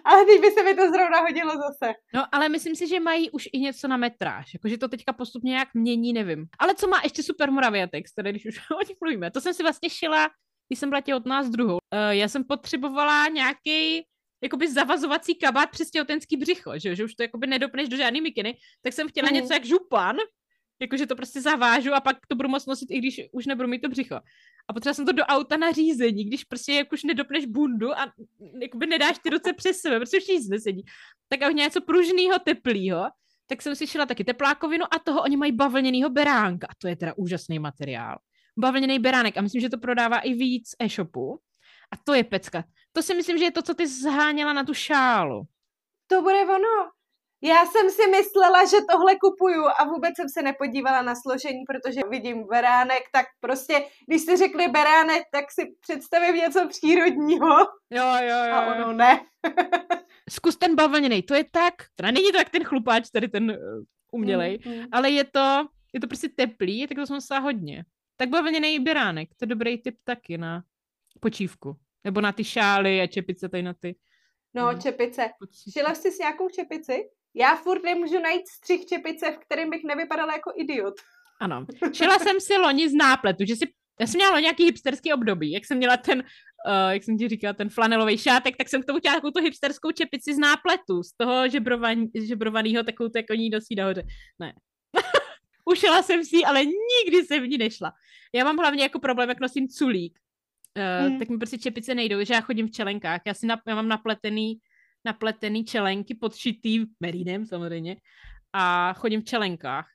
[0.05, 1.93] Ale teď by se mi to zrovna hodilo zase.
[2.13, 4.53] No, ale myslím si, že mají už i něco na metráž.
[4.53, 6.45] Jakože to teďka postupně nějak mění, nevím.
[6.59, 9.31] Ale co má ještě super Moraviatex, tedy když už o nich mluvíme.
[9.31, 10.29] To jsem si vlastně šila,
[10.67, 11.73] když jsem byla těhotná s druhou.
[11.73, 14.05] Uh, já jsem potřebovala nějaký
[14.43, 18.57] jakoby zavazovací kabát přes těhotenský břicho, že, že už to jakoby nedopneš do žádný mikiny,
[18.81, 19.35] tak jsem chtěla mm.
[19.35, 20.17] něco jak župan,
[20.81, 23.81] jakože to prostě zavážu a pak to budu moct nosit, i když už nebudu mít
[23.81, 24.19] to břicho.
[24.67, 28.13] A potřeba jsem to do auta na řízení, když prostě jak už nedopneš bundu a
[28.61, 30.85] jakoby nedáš ty ruce přes sebe, protože už nic nesedí.
[31.27, 33.05] Tak a něco pružného, teplého,
[33.47, 36.67] tak jsem si šila taky teplákovinu a toho oni mají bavlněnýho beránka.
[36.69, 38.17] A to je teda úžasný materiál.
[38.57, 41.39] Bavlněný beránek a myslím, že to prodává i víc e-shopu.
[41.91, 42.63] A to je pecka.
[42.91, 45.43] To si myslím, že je to, co ty zháněla na tu šálu.
[46.07, 46.94] To bude ono.
[47.45, 52.01] Já jsem si myslela, že tohle kupuju a vůbec jsem se nepodívala na složení, protože
[52.09, 57.57] vidím beránek, tak prostě, když jste řekli beránek, tak si představím něco přírodního.
[57.89, 58.53] Jo, jo, jo.
[58.53, 59.25] A ono ne.
[60.29, 63.57] Zkus ten bavlněný, to je tak, teda není to tak ten chlupáč, tady ten uh,
[64.11, 64.85] umělej, mm, mm.
[64.91, 67.85] ale je to, je to prostě teplý, tak to jsem se hodně.
[68.17, 70.63] Tak bavlněný beránek, to je dobrý tip taky na
[71.19, 71.75] počívku.
[72.03, 73.95] Nebo na ty šály a čepice tady na ty.
[74.53, 74.81] No, mm.
[74.81, 75.29] čepice.
[75.73, 77.09] Šila jsi s nějakou čepici?
[77.35, 80.93] Já furt nemůžu najít střih čepice, v kterém bych nevypadala jako idiot.
[81.39, 81.65] Ano.
[81.93, 83.65] Šila jsem si loni z nápletu, že si
[83.99, 87.53] já jsem měla nějaký hipsterský období, jak jsem měla ten, uh, jak jsem ti říkala,
[87.53, 91.11] ten flanelový šátek, tak jsem k tomu chtěla takovou tu hipsterskou čepici z nápletu, z
[91.17, 94.03] toho žebrovan, žebrovaného, takovou to jako ní dosí nahoře.
[94.39, 94.53] Ne.
[95.65, 97.93] Ušila jsem si ale nikdy jsem v ní nešla.
[98.33, 100.19] Já mám hlavně jako problém, jak nosím culík.
[100.77, 101.19] Uh, hmm.
[101.19, 103.21] Tak mi prostě čepice nejdou, že já chodím v čelenkách.
[103.25, 104.59] Já si na, já mám napletený
[105.05, 107.95] napletený čelenky podšitý merínem samozřejmě
[108.53, 109.85] a chodím v čelenkách.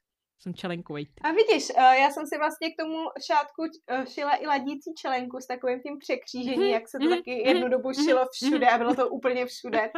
[0.42, 1.12] Jsem čelenkový.
[1.23, 2.96] A vidíš, eh, já jsem si vlastně k tomu
[3.27, 6.73] šátku eh, šila i ladící čelenku s takovým tím překřížením, mm-hmm.
[6.73, 7.16] jak se to mm-hmm.
[7.16, 8.05] taky jednu dobu mhm.
[8.05, 9.90] šilo všude a bylo to úplně všude.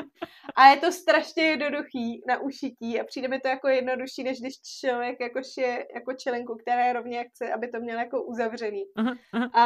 [0.56, 4.54] A je to strašně jednoduchý na ušití a přijde mi to jako jednodušší, než když
[4.80, 8.84] člověk jako šije jako čelenku, která je rovně chce, aby to měl jako uzavřený.
[8.96, 9.50] Aha, aha.
[9.54, 9.64] A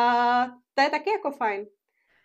[0.75, 1.67] to je taky jako fajn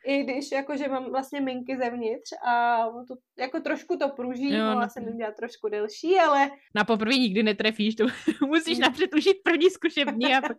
[0.06, 4.82] i když jakože mám vlastně minky zevnitř a to jako trošku to pruží, jo, mohla
[4.82, 4.90] no.
[4.90, 6.52] jsem dělat trošku delší, ale...
[6.76, 8.06] Na poprvé nikdy netrefíš, to
[8.48, 8.82] musíš mm.
[8.82, 10.58] napřed užít první zkušební a pak...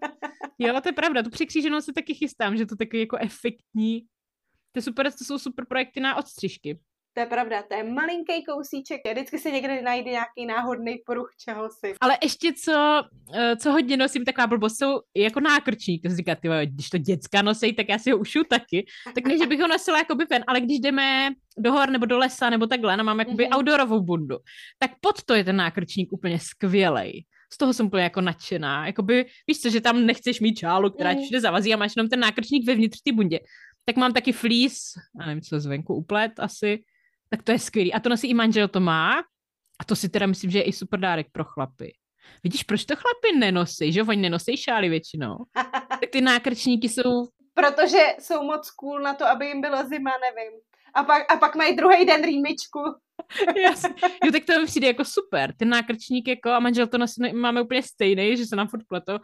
[0.59, 4.01] Jo, to je pravda, tu překříženou se taky chystám, že to takový jako efektní.
[4.73, 6.79] To je super, to jsou super projekty na odstřižky.
[7.15, 9.01] To je pravda, to je malinký kousíček.
[9.13, 11.95] Vždycky se někde najde nějaký náhodný poruch čeho si.
[12.01, 13.03] Ale ještě co,
[13.35, 16.03] eh, co hodně nosím, taková blbost, jsou jako nákrčník.
[16.03, 18.87] To říká, ty, když to děcka nosí, tak já si ho ušu taky.
[19.15, 22.07] Tak ne, že bych ho nosila jako by ven, ale když jdeme do hor nebo
[22.07, 23.57] do lesa nebo takhle, no mám jakoby mm-hmm.
[23.57, 24.39] outdoorovou bundu,
[24.79, 28.87] tak pod to je ten nákrčník úplně skvělej z toho jsem úplně jako nadšená.
[28.87, 31.17] Jakoby, víš co, že tam nechceš mít čálu, která mm.
[31.17, 33.41] ti všude zavazí a máš jenom ten nákrčník vevnitř ty bundě.
[33.85, 36.79] Tak mám taky fleece, já nevím, co zvenku, uplet asi,
[37.33, 37.93] tak to je skvělý.
[37.93, 39.19] A to nosí i manžel to má.
[39.81, 41.93] A to si teda myslím, že je i super dárek pro chlapy.
[42.45, 45.37] Vidíš, proč to chlapy nenosí, že oni nenosí šály většinou?
[45.89, 47.29] tak ty nákrčníky jsou...
[47.55, 50.61] Protože jsou moc cool na to, aby jim bylo zima, nevím.
[50.95, 52.81] A pak, a pak mají druhý den rýmičku.
[53.63, 53.95] Jasně.
[54.25, 55.55] Jo, tak to mi přijde jako super.
[55.57, 59.19] Ten nákrčník jako a manžel to nosí, máme úplně stejný, že se nám furt pleto,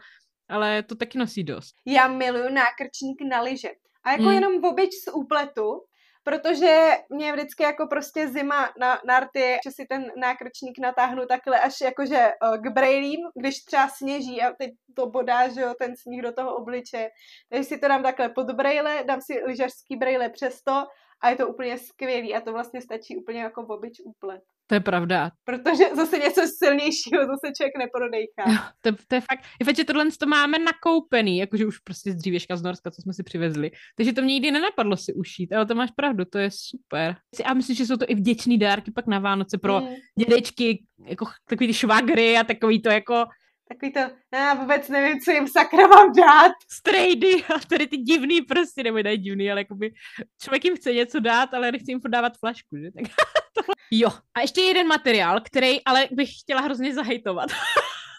[0.49, 1.75] ale to taky nosí dost.
[1.85, 3.69] Já miluju nákrčník na lyže.
[4.03, 4.33] A jako hmm.
[4.33, 5.81] jenom obyč z úpletu,
[6.23, 11.81] protože mě vždycky jako prostě zima na narty, že si ten nákrčník natáhnu takhle až
[11.81, 16.21] jakože eh, k brejlím, když třeba sněží a teď to bodá, že jo, ten sníh
[16.21, 17.09] do toho obliče.
[17.49, 20.85] Takže si to dám takhle pod brejle, dám si lyžařský brejle přesto
[21.21, 24.41] a je to úplně skvělý a to vlastně stačí úplně jako obyč úplet.
[24.69, 25.31] To je pravda.
[25.43, 28.43] Protože zase něco silnějšího zase člověk neprodejchá.
[28.47, 29.43] Jo, to, to, je fakt.
[29.59, 33.01] Je fakt, že tohle to máme nakoupený, jakože už prostě z dřívěžka z Norska, co
[33.01, 33.71] jsme si přivezli.
[33.95, 37.15] Takže to mě nikdy nenapadlo si ušít, ale to máš pravdu, to je super.
[37.45, 39.87] A myslím, že jsou to i vděčný dárky pak na Vánoce pro mm.
[40.19, 43.25] dědečky, jako takový ty švagry a takový to jako
[43.69, 43.99] takový to,
[44.33, 46.51] já vůbec nevím, co jim sakra mám dát.
[46.71, 49.93] Strejdy a tady ty divný prostě, nebo ne divný, ale jakoby
[50.41, 52.91] člověk jim chce něco dát, ale nechce jim podávat flašku, že?
[52.91, 53.11] Tak
[53.91, 54.09] jo.
[54.33, 57.49] A ještě jeden materiál, který ale bych chtěla hrozně zahejtovat.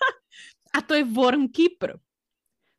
[0.75, 1.99] a to je Worm Keeper.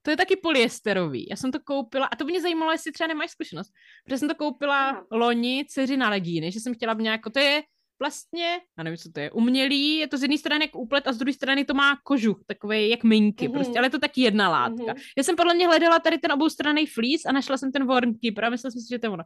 [0.02, 1.28] To je taky polyesterový.
[1.30, 3.72] Já jsem to koupila, a to by mě zajímalo, jestli třeba nemáš zkušenost,
[4.06, 7.64] protože jsem to koupila loni dceři na legíny, že jsem chtěla v nějak, to je
[8.02, 11.14] vlastně, já nevím, co to je, umělý, je to z jedné strany jak úplet a
[11.14, 13.54] z druhé strany to má kožuch, takové jak minky mm-hmm.
[13.54, 14.94] prostě, ale je to taky jedna látka.
[14.94, 15.14] Mm-hmm.
[15.18, 18.50] Já jsem podle mě hledala tady ten oboustranný fleece a našla jsem ten wormkeeper a
[18.50, 19.24] myslela jsem si, že to je ono.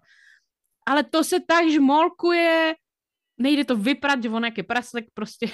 [0.87, 2.75] Ale to se tak žmolkuje,
[3.37, 5.47] nejde to vyprat, že on jak je praslek, prostě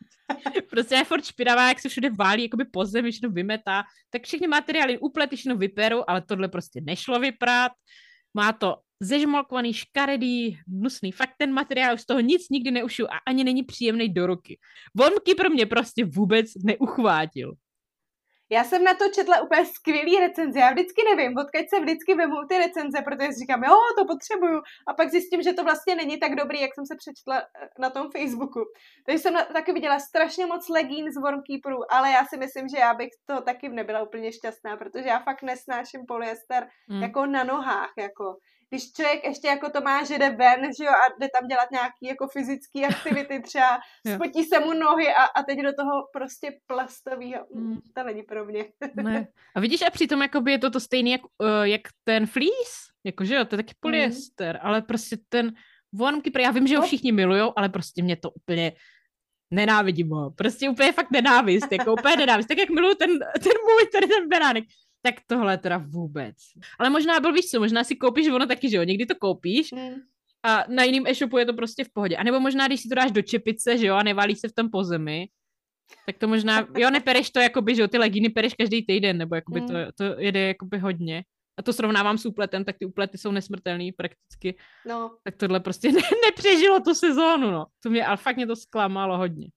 [0.70, 4.48] prostě je furt špinavá, jak se všude válí, jakoby po zemi, všechno vymetá, tak všechny
[4.48, 7.72] materiály úplety všechno vyperu, ale tohle prostě nešlo vyprat,
[8.34, 11.12] má to zežmolkovaný, škaredý, hnusný.
[11.12, 14.58] Fakt ten materiál už z toho nic nikdy neušil a ani není příjemný do ruky.
[14.94, 17.54] Vonky pro mě prostě vůbec neuchvátil.
[18.50, 20.58] Já jsem na to četla úplně skvělý recenze.
[20.58, 24.60] Já vždycky nevím, odkud se vždycky vemu ty recenze, protože si říkám, jo, to potřebuju.
[24.88, 27.90] A pak zjistím, že to vlastně není tak dobrý, jak jsem se přečetla eh, na
[27.90, 28.60] tom Facebooku.
[29.06, 32.94] Takže jsem taky viděla strašně moc legín z Wormkeeperů, ale já si myslím, že já
[32.94, 37.02] bych to taky nebyla úplně šťastná, protože já fakt nesnáším polyester hmm.
[37.02, 37.92] jako na nohách.
[37.98, 38.24] Jako
[38.70, 41.70] když člověk ještě jako to má, že jde ven, že jo, a jde tam dělat
[41.70, 43.78] nějaký jako fyzické aktivity, třeba
[44.14, 47.78] spotí se mu nohy a, a teď do toho prostě plastového, mm.
[47.94, 48.64] to není pro mě.
[49.02, 49.26] ne.
[49.54, 53.24] A vidíš, a přitom jakoby je to to stejný jak, uh, jak ten fleece, jako
[53.24, 54.66] že jo, to je taky polyester, mm.
[54.66, 55.52] ale prostě ten
[56.22, 56.86] Keeper, já vím, že ho no.
[56.86, 58.72] všichni milujou, ale prostě mě to úplně
[59.50, 60.30] nenávidím ho.
[60.30, 62.48] Prostě úplně fakt nenávist, jako úplně nenávist.
[62.48, 64.64] Tak jak miluju ten, ten můj, tady ten beránek
[65.02, 66.36] tak tohle teda vůbec.
[66.78, 69.72] Ale možná byl, víš co, možná si koupíš ono taky, že jo, někdy to koupíš
[69.72, 69.94] mm.
[70.42, 72.16] a na jiném e-shopu je to prostě v pohodě.
[72.16, 74.52] A nebo možná, když si to dáš do čepice, že jo, a nevalí se v
[74.52, 75.28] tom po zemi,
[76.06, 79.34] tak to možná, jo, nepereš to jakoby, že jo, ty legíny pereš každý týden, nebo
[79.34, 79.66] jakoby mm.
[79.66, 81.24] to, to jede jakoby hodně.
[81.58, 84.56] A to srovnávám s úpletem, tak ty úplety jsou nesmrtelný prakticky.
[84.86, 85.16] No.
[85.24, 87.66] Tak tohle prostě ne, nepřežilo tu sezónu, no.
[87.82, 89.48] To mě, ale fakt mě to zklamalo hodně.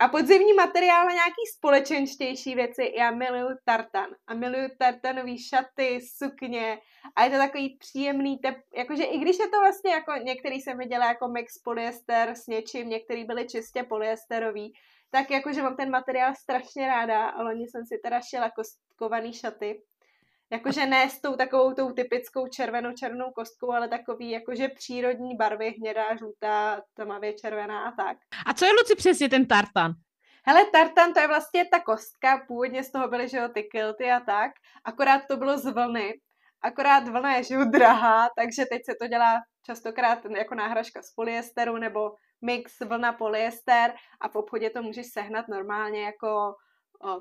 [0.00, 2.92] A podzimní materiál na nějaký společenštější věci.
[2.98, 4.10] Já miluju tartan.
[4.26, 6.78] A miluju tartanový šaty, sukně.
[7.16, 8.56] A je to takový příjemný tep.
[8.76, 12.88] Jakože i když je to vlastně jako, některý jsem viděla jako mix polyester s něčím,
[12.88, 14.72] některý byly čistě polyesterový,
[15.10, 17.28] tak jakože mám ten materiál strašně ráda.
[17.28, 19.82] A loni jsem si teda šila kostkovaný šaty.
[20.52, 25.70] Jakože ne s tou takovou tou typickou červenou černou kostkou, ale takový jakože přírodní barvy,
[25.70, 28.16] hnědá, žlutá, tmavě červená a tak.
[28.46, 29.92] A co je Luci přesně ten tartan?
[30.46, 34.10] Hele, tartan to je vlastně ta kostka, původně z toho byly, že jo, ty kilty
[34.10, 34.52] a tak,
[34.84, 36.20] akorát to bylo z vlny,
[36.62, 41.14] akorát vlna je, že jo, drahá, takže teď se to dělá častokrát jako náhražka z
[41.14, 42.10] polyesteru nebo
[42.42, 46.54] mix vlna polyester a v obchodě to můžeš sehnat normálně jako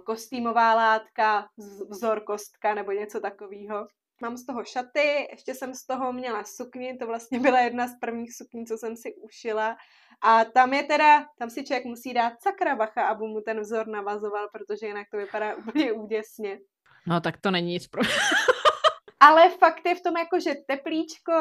[0.04, 1.48] kostýmová látka,
[1.89, 3.88] vzor kostka nebo něco takového.
[4.22, 8.00] Mám z toho šaty, ještě jsem z toho měla sukni, to vlastně byla jedna z
[8.00, 9.78] prvních sukní, co jsem si ušila.
[10.22, 13.88] A tam je teda, tam si člověk musí dát sakra bacha, aby mu ten vzor
[13.88, 16.60] navazoval, protože jinak to vypadá úplně úděsně.
[17.08, 18.02] No tak to není nic pro...
[19.20, 21.34] Ale fakt je v tom jako, že teplíčko,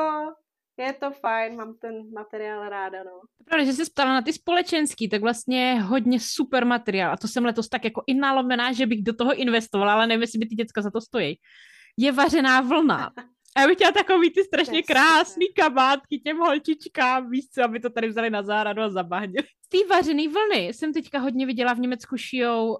[0.83, 3.21] je to fajn, mám ten materiál ráda, no.
[3.45, 7.45] Pravda, že jsi ptala na ty společenský, tak vlastně hodně super materiál a to jsem
[7.45, 10.55] letos tak jako i nalomená, že bych do toho investovala, ale nevím, jestli by ty
[10.55, 11.37] děcka za to stojí.
[11.97, 13.13] Je vařená vlna.
[13.57, 17.91] A já bych chtěla takový ty strašně krásný kabátky těm holčičkám, víš co, aby to
[17.91, 19.47] tady vzali na záradu a zabahnili.
[19.65, 22.77] Z té vařený vlny jsem teďka hodně viděla v Německu šijou uh,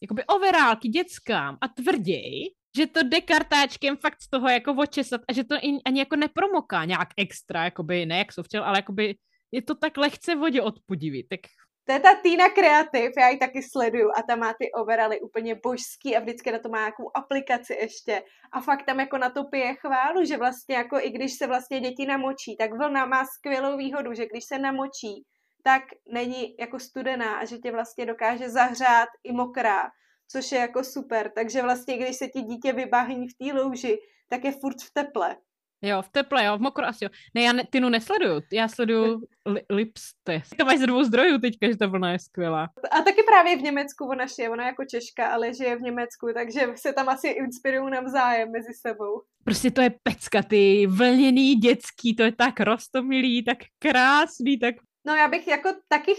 [0.00, 2.44] jakoby overálky dětskám a tvrději,
[2.76, 6.84] že to jde kartáčkem fakt z toho jako očesat a že to ani jako nepromoká
[6.84, 9.14] nějak extra, jakoby ne jak sovčel, ale jakoby
[9.52, 11.40] je to tak lehce vodě odpudivý, tak
[11.86, 15.54] to je ta Tina Kreativ, já ji taky sleduju a tam má ty overaly úplně
[15.54, 18.22] božský a vždycky na to má nějakou aplikaci ještě.
[18.52, 21.80] A fakt tam jako na to pije chválu, že vlastně jako i když se vlastně
[21.80, 25.24] děti namočí, tak vlna má skvělou výhodu, že když se namočí,
[25.62, 29.90] tak není jako studená a že tě vlastně dokáže zahřát i mokrá
[30.28, 31.30] což je jako super.
[31.34, 35.36] Takže vlastně, když se ti dítě vybáhní v té louži, tak je furt v teple.
[35.82, 37.10] Jo, v teple, jo, v mokro asi jo.
[37.34, 40.42] Ne, já ne, Tinu nesleduju, já sleduju li, Lipste.
[40.58, 42.68] To máš z dvou zdrojů teďka, že ta vlna je skvělá.
[42.90, 46.60] A taky právě v Německu ona je, ona jako Češka, ale žije v Německu, takže
[46.76, 49.22] se tam asi inspirují navzájem mezi sebou.
[49.44, 54.74] Prostě to je pecka, ty vlněný dětský, to je tak rostomilý, tak krásný, tak
[55.06, 56.12] No já bych jako taky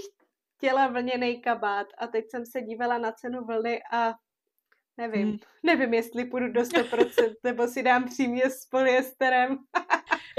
[0.58, 4.14] chtěla vlněný kabát a teď jsem se dívala na cenu vlny a
[4.98, 5.38] nevím, hmm.
[5.64, 9.58] nevím, jestli půjdu do 100% nebo si dám přímě s polyesterem.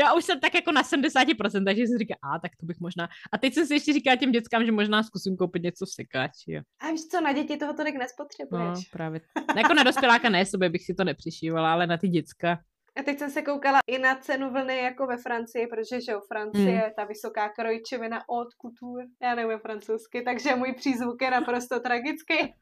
[0.01, 3.09] Já už jsem tak jako na 70%, takže jsem říká, a tak to bych možná.
[3.33, 6.53] A teď jsem si ještě říkala těm dětskám, že možná zkusím koupit něco v sekáči.
[6.53, 6.63] Jo.
[6.81, 8.65] A víš co, na děti toho tolik nespotřebuješ.
[8.75, 9.21] No, právě.
[9.57, 12.59] Jako na dospěláka ne, sobě bych si to nepřišívala, ale na ty děcka.
[12.99, 16.21] A teď jsem se koukala i na cenu vlny jako ve Francii, protože že jo,
[16.29, 16.91] Francie, hmm.
[16.97, 22.55] ta vysoká krojčovina od couture, já nevím francouzsky, takže můj přízvuk je naprosto tragický.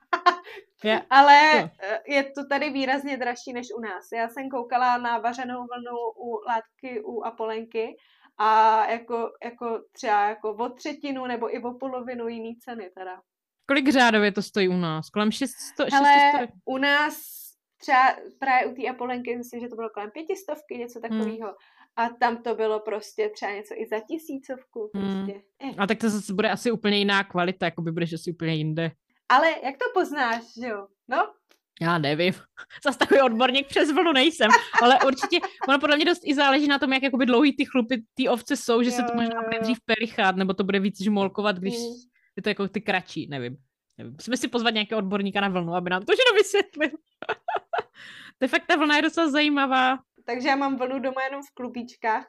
[0.85, 1.03] yeah.
[1.11, 1.71] Ale yeah.
[2.09, 4.05] je to tady výrazně dražší než u nás.
[4.13, 7.97] Já jsem koukala na vařenou vlnu u látky u Apolenky
[8.39, 13.21] a jako, jako třeba jako o třetinu nebo i o polovinu jiný ceny teda.
[13.69, 15.11] Kolik řádově to stojí u nás?
[15.11, 15.93] Kolem 600?
[15.93, 16.51] Hele, 600?
[16.65, 17.46] u nás
[17.77, 21.47] třeba právě u té Apolenky, myslím, že to bylo kolem pětistovky, něco takového.
[21.47, 21.55] Hmm.
[21.97, 24.91] A tam to bylo prostě třeba něco i za tisícovku.
[24.95, 25.25] Hmm.
[25.25, 25.43] Prostě.
[25.63, 25.75] Hmm.
[25.79, 28.91] A tak to zase bude asi úplně jiná kvalita, jako by budeš asi úplně jinde.
[29.29, 30.87] Ale jak to poznáš, že jo?
[31.09, 31.33] No,
[31.81, 32.33] Já nevím.
[32.85, 34.51] Zase takový odborník přes vlnu nejsem,
[34.83, 38.03] ale určitě, ono podle mě dost i záleží na tom, jak jakoby dlouhý ty chlupy,
[38.15, 41.03] ty ovce jsou, že jo, se to možná bude dřív perichat, nebo to bude víc
[41.03, 41.95] žmolkovat, když mm.
[42.37, 43.57] je to jako ty kratší, nevím.
[43.99, 44.13] Nevím.
[44.13, 46.91] Musíme si pozvat nějakého odborníka na vlnu, aby nám to všechno vysvětlil.
[48.39, 49.99] to je fakt, ta vlna je docela zajímavá.
[50.25, 52.27] Takže já mám vlnu doma jenom v klubíčkách.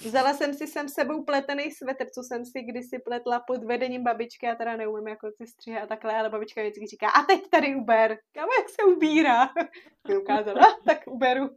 [0.00, 4.46] Vzala jsem si sem sebou pletený svetr, co jsem si kdysi pletla pod vedením babičky,
[4.46, 7.76] já teda neumím jako ty střihy a takhle, ale babička vždycky říká, a teď tady
[7.76, 9.48] uber, kam jak se ubírá.
[10.08, 11.50] Mi ukázala, tak uberu.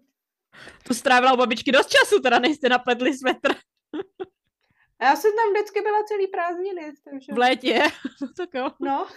[0.88, 3.56] To strávila u babičky dost času, teda než jste napletli svetr.
[5.02, 6.94] Já jsem tam vždycky byla celý prázdniny.
[7.04, 7.34] Takže...
[7.34, 7.82] V létě?
[8.22, 8.70] No tak jo.
[8.80, 9.08] No.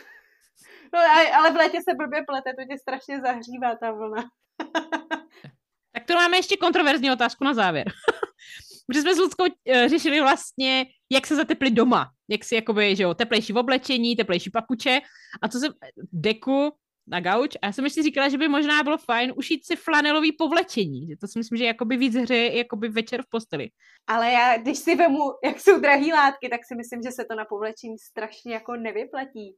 [0.95, 1.01] No.
[1.35, 4.25] ale v létě se blbě plete, to tě strašně zahřívá ta vlna.
[5.93, 7.87] tak to máme ještě kontroverzní otázku na závěr.
[8.87, 12.11] Protože jsme s Ludskou uh, řešili vlastně, jak se zateplit doma.
[12.29, 15.01] Jak si jakoby, že jo, teplejší v oblečení, teplejší papuče.
[15.43, 15.73] A co jsem,
[16.13, 16.73] deku
[17.09, 17.57] na gauč.
[17.63, 21.07] A já jsem ještě říkala, že by možná bylo fajn ušít si flanelový povlečení.
[21.09, 23.69] Že to si myslím, že jakoby víc hře jakoby večer v posteli.
[24.07, 27.35] Ale já, když si vemu, jak jsou drahý látky, tak si myslím, že se to
[27.37, 29.57] na povlečení strašně jako nevyplatí.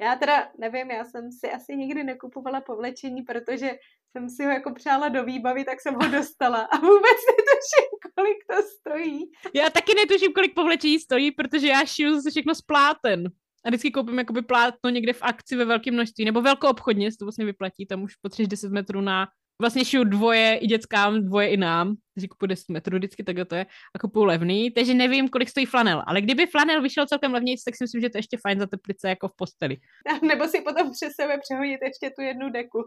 [0.00, 3.70] Já teda nevím, já jsem si asi nikdy nekupovala povlečení, protože
[4.12, 8.38] jsem si ho jako přála do výbavy, tak jsem ho dostala a vůbec netuším, kolik
[8.50, 9.30] to stojí.
[9.54, 13.26] Já taky netuším, kolik povlečení stojí, protože já šiju všechno z pláten.
[13.64, 17.24] A vždycky koupím jakoby plátno někde v akci ve velkém množství, nebo velkou obchodně, to
[17.24, 19.28] vlastně vyplatí, tam už potřebuješ 10 metrů na
[19.60, 23.54] vlastně šiju dvoje i dětskám, dvoje i nám, takže kupuji 10 metrů vždycky, tak to
[23.54, 27.56] je, a kupuju levný, takže nevím, kolik stojí flanel, ale kdyby flanel vyšel celkem levněji,
[27.64, 29.76] tak si myslím, že to je ještě fajn za teplice jako v posteli.
[30.28, 32.78] Nebo si potom přes sebe přehodit ještě tu jednu deku.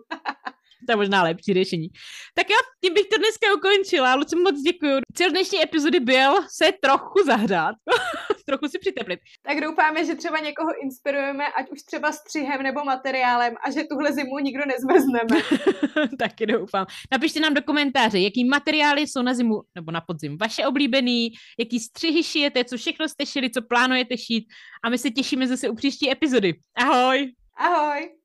[0.87, 1.87] to je možná lepší řešení.
[2.35, 4.15] Tak jo, tím bych to dneska ukončila.
[4.15, 4.99] Luci, moc děkuji.
[5.13, 7.75] Cíl dnešní epizody byl se trochu zahřát,
[8.45, 9.19] trochu si přiteplit.
[9.41, 14.13] Tak doufáme, že třeba někoho inspirujeme, ať už třeba střihem nebo materiálem a že tuhle
[14.13, 15.43] zimu nikdo nezmezneme.
[16.19, 16.85] Taky doufám.
[17.11, 21.79] Napište nám do komentáře, jaký materiály jsou na zimu nebo na podzim vaše oblíbený, jaký
[21.79, 24.45] střihy šijete, co všechno jste šili, co plánujete šít
[24.83, 26.53] a my se těšíme zase u příští epizody.
[26.75, 27.31] Ahoj!
[27.57, 28.22] Ahoj!